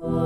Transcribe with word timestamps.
Qala 0.00 0.16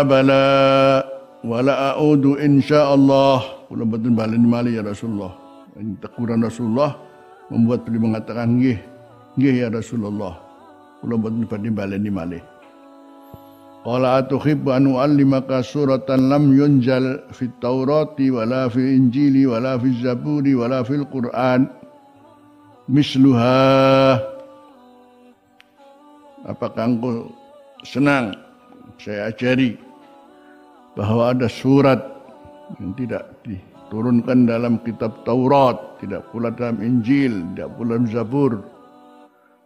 bala 0.00 0.40
wala 1.44 1.92
a'udu 1.92 2.40
insyaallah. 2.40 3.68
Kula 3.68 3.84
mboten 3.84 4.16
balen 4.16 4.48
mali 4.48 4.80
ya 4.80 4.82
Rasulullah. 4.88 5.36
Teguran 6.00 6.40
Rasulullah 6.40 6.96
membuat 7.52 7.84
beliau 7.84 8.08
mengatakan 8.08 8.56
nggih, 8.56 8.80
nggih 9.36 9.60
ya 9.60 9.68
Rasulullah. 9.68 10.40
Kula 11.04 11.20
mboten 11.20 11.44
badhe 11.44 11.68
baleni 11.68 12.08
malih. 12.08 12.53
Qala 13.84 14.24
atuhibbu 14.24 14.72
an 14.72 14.88
u'allimaka 14.88 15.60
suratan 15.60 16.32
lam 16.32 16.48
yunjal 16.56 17.20
fit 17.36 17.52
Taurati 17.60 18.32
wala 18.32 18.72
fi 18.72 18.80
Injili 18.96 19.44
wala 19.44 19.76
fi 19.76 19.92
Zaburi 20.00 20.56
wala 20.56 20.80
fil 20.88 21.04
Qur'an 21.04 21.68
misluha 22.88 24.16
Apakah 26.48 26.96
engkau 26.96 27.28
senang 27.84 28.36
saya 29.00 29.28
ajari 29.28 29.76
bahwa 30.96 31.36
ada 31.36 31.48
surat 31.48 32.00
yang 32.80 32.96
tidak 32.96 33.32
diturunkan 33.44 34.48
dalam 34.48 34.80
kitab 34.84 35.24
Taurat, 35.24 35.76
tidak 36.00 36.28
pula 36.32 36.52
dalam 36.52 36.80
Injil, 36.80 37.44
tidak 37.52 37.68
pula 37.76 37.96
dalam 37.96 38.08
Zabur, 38.08 38.52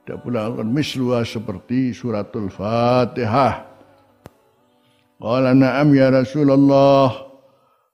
tidak 0.02 0.19
pula 0.23 0.51
dalam 0.51 0.71
misluah 0.71 1.23
seperti 1.27 1.91
suratul 1.95 2.51
Fatihah. 2.51 3.68
Qala 5.19 5.51
na'am 5.55 5.91
ya 5.95 6.15
Rasulullah. 6.15 7.27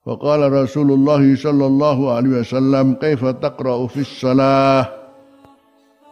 Wa 0.05 0.37
Rasulullah 0.37 1.25
sallallahu 1.25 2.13
alaihi 2.13 2.45
wasallam 2.45 3.01
kaifa 3.01 3.33
taqra'u 3.41 3.89
fis 3.89 4.21
salah? 4.21 4.85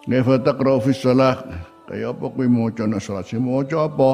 Kaifa 0.08 0.40
taqra'u 0.40 0.80
fis 0.80 1.04
salah? 1.04 1.44
Kayak 1.92 2.16
apa 2.16 2.24
kowe 2.32 2.46
maca 2.48 2.88
nang 2.88 3.04
salat? 3.04 3.28
Maca 3.36 3.76
apa? 3.84 4.10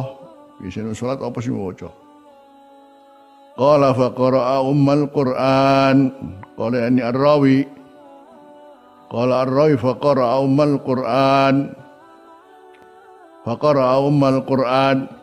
Biasanya 0.59 0.91
sholat 0.91 1.23
apa 1.23 1.39
sih 1.39 1.55
waca? 1.55 1.87
Qala 3.55 3.95
fa 3.95 4.11
ummal 4.67 5.07
Qur'an. 5.15 6.11
Qala 6.59 6.91
ini 6.91 7.03
ar-rawi. 7.03 7.63
Qala 9.07 9.47
ar-rawi 9.47 9.79
fa 9.79 9.95
qara'a 9.95 10.43
ummal 10.43 10.83
Qur'an. 10.83 11.71
Fa 13.47 13.55
qara'a 13.55 13.97
ummal 14.03 14.43
Qur'an. 14.43 15.18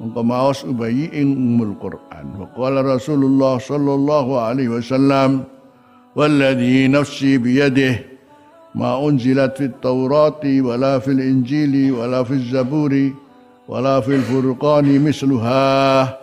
Mengko 0.00 0.20
maos 0.26 0.64
ubayi 0.66 1.06
ing 1.14 1.34
ummul 1.38 1.74
Qur'an. 1.78 2.26
Wa 2.38 2.46
qala 2.56 2.82
Rasulullah 2.82 3.58
sallallahu 3.62 4.38
alaihi 4.38 4.70
wasallam 4.74 5.44
والذي 6.14 6.88
نفسي 6.88 7.38
بيده 7.38 7.94
ما 8.74 9.08
أنزلت 9.08 9.56
في 9.58 9.64
التوراة 9.64 10.40
ولا 10.46 10.98
في 10.98 11.10
الإنجيل 11.10 11.92
ولا 11.92 12.22
في 12.22 12.30
الزبور 12.38 13.10
ولا 13.68 14.00
في 14.00 14.14
الفرقان 14.14 15.04
مثلها 15.04 16.18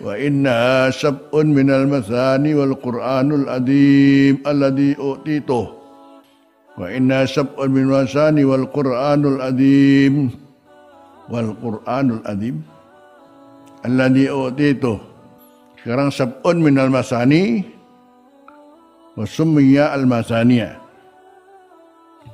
وإنها 0.00 0.90
سبع 0.90 1.34
من 1.34 1.70
المثاني 1.70 2.54
والقرآن 2.54 3.32
الأديم 3.32 4.38
الذي 4.46 4.96
أؤتيته 4.98 5.68
وإنها 6.78 7.24
سبع 7.24 7.66
من 7.66 7.82
المثاني 7.82 8.44
والقرآن 8.44 9.24
الأديم 9.34 10.30
wal 11.28 11.52
Qur'anul 11.56 12.24
Adim. 12.24 12.60
Alladhi 13.84 14.32
utitu. 14.32 14.96
Sekarang 15.80 16.08
sab'un 16.08 16.56
minal 16.60 16.88
masani. 16.88 17.64
Wa 19.14 19.28
summiya 19.28 19.94
al 19.94 20.08
masaniya. 20.08 20.80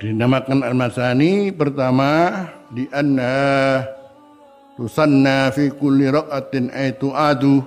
Dinamakan 0.01 0.65
al 0.65 0.73
masani 0.73 1.53
pertama 1.53 2.47
di 2.73 2.89
anna 2.89 3.85
tusanna 4.79 5.53
fi 5.53 5.69
kulli 5.75 6.09
raqatin 6.09 6.73
aitu 6.73 7.13
adu 7.13 7.61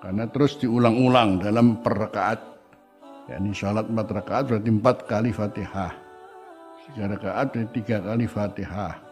karena 0.00 0.24
terus 0.26 0.56
diulang-ulang 0.56 1.38
dalam 1.44 1.84
per 1.84 1.94
rakaat. 1.94 2.40
Yakni 3.30 3.54
salat 3.54 3.86
empat 3.86 4.08
rakaat 4.10 4.44
berarti 4.50 4.70
empat 4.72 4.96
kali 5.06 5.30
Fatihah. 5.30 5.92
Tiga 6.90 7.04
rakaat 7.12 7.46
berarti 7.54 7.70
tiga 7.76 7.96
kali 8.02 8.26
Fatihah 8.26 9.11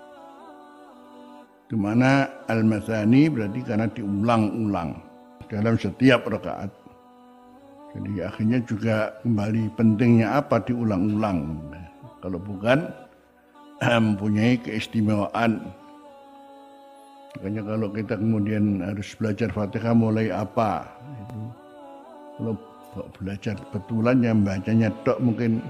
di 1.71 1.77
mana 1.79 2.27
al-mathani 2.51 3.31
berarti 3.31 3.63
karena 3.63 3.87
diulang-ulang 3.87 4.99
dalam 5.47 5.79
setiap 5.79 6.27
rakaat 6.27 6.71
jadi 7.95 8.27
akhirnya 8.27 8.59
juga 8.67 9.15
kembali 9.23 9.71
pentingnya 9.79 10.43
apa 10.43 10.63
diulang-ulang 10.67 11.59
kalau 12.23 12.39
bukan 12.39 12.87
mempunyai 13.81 14.61
keistimewaan. 14.61 15.73
Makanya 17.41 17.63
kalau 17.65 17.89
kita 17.89 18.15
kemudian 18.21 18.85
harus 18.85 19.17
belajar 19.17 19.49
Fatihah 19.49 19.95
mulai 19.97 20.29
apa? 20.29 20.85
Itu 21.25 21.41
kalau 22.37 22.55
belajar 23.17 23.57
betulan 23.73 24.19
yang 24.21 24.39
bacanya 24.45 24.93
tok 25.07 25.19
mungkin 25.23 25.65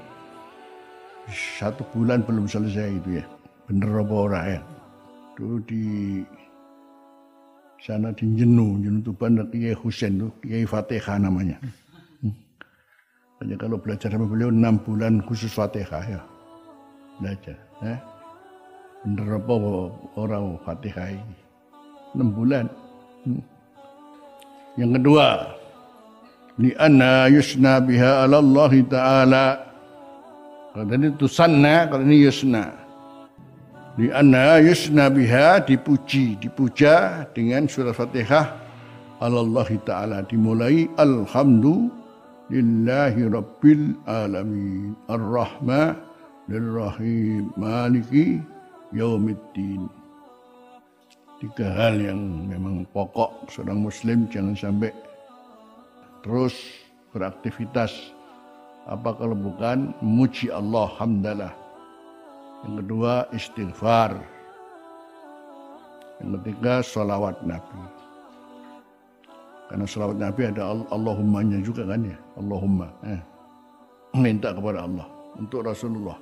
satu 1.30 1.86
bulan 1.94 2.26
belum 2.26 2.50
selesai 2.50 3.00
itu 3.00 3.22
ya. 3.22 3.24
Bener 3.70 4.02
apa 4.02 4.14
ora 4.16 4.40
ya? 4.58 4.60
Dulu 5.40 5.56
di 5.64 6.20
sana 7.80 8.12
di 8.12 8.28
Jenu, 8.36 8.76
Jenu 8.84 9.00
Tuban 9.00 9.40
Kiai 9.48 9.72
Husain 9.72 10.20
tuh, 10.20 10.28
Kiai 10.44 10.68
Fatihah 10.68 11.16
namanya. 11.16 11.56
Hanya 13.40 13.56
kalau 13.56 13.80
belajar 13.80 14.12
sama 14.12 14.28
beliau 14.28 14.52
enam 14.52 14.76
bulan 14.84 15.24
khusus 15.24 15.48
Fatihah 15.48 16.04
ya. 16.04 16.20
Belajar. 17.24 17.56
Eh? 17.88 17.96
Bener 19.00 19.40
apa 19.40 19.54
orang 20.20 20.60
Fatihah 20.60 21.08
ini? 21.08 21.36
6 22.20 22.36
bulan. 22.36 22.68
Hmm. 23.24 23.40
Yang 24.76 24.90
kedua, 25.00 25.26
li'anna 26.60 27.32
yusna 27.32 27.80
biha 27.80 28.28
ala 28.28 28.44
Allah 28.44 28.72
Ta'ala. 28.92 29.46
Kalau 30.76 30.84
tadi 30.84 31.08
tusanna, 31.16 31.88
kalau 31.88 32.04
ini 32.04 32.28
yusna. 32.28 32.79
Li'anna 33.98 34.62
yusna 34.62 35.10
biha 35.10 35.66
dipuji, 35.66 36.38
dipuja 36.38 37.26
dengan 37.34 37.66
surah 37.66 37.94
Fatihah 37.94 38.46
Allah 39.18 39.68
Ta'ala. 39.82 40.22
Dimulai 40.28 40.86
Alhamdulillahi 40.94 43.26
Rabbil 43.26 43.94
Alamin. 44.06 44.94
Ar-Rahman 45.10 45.96
Rahim 46.50 47.54
Maliki 47.54 48.42
Yaumiddin 48.90 49.86
tiga 51.40 51.72
hal 51.72 51.96
yang 51.96 52.20
memang 52.52 52.84
pokok 52.92 53.48
seorang 53.48 53.80
muslim 53.80 54.28
jangan 54.28 54.52
sampai 54.52 54.92
terus 56.20 56.52
beraktivitas 57.16 58.12
apa 58.84 59.16
kalau 59.16 59.32
bukan 59.32 59.96
muji 60.04 60.52
Allah 60.52 60.92
hamdalah 61.00 61.56
yang 62.66 62.74
kedua 62.84 63.28
istighfar. 63.32 64.18
Yang 66.20 66.30
ketiga 66.40 66.74
salawat 66.84 67.40
Nabi. 67.44 67.80
Karena 69.70 69.86
salawat 69.86 70.18
Nabi 70.18 70.42
ada 70.50 70.62
Allahumma 70.92 71.40
nya 71.46 71.62
juga 71.62 71.86
kan 71.86 72.02
ya? 72.04 72.18
Allahumma 72.36 72.90
eh. 73.06 73.22
minta 74.18 74.52
kepada 74.52 74.84
Allah. 74.84 75.06
Untuk 75.38 75.64
Rasulullah 75.64 76.18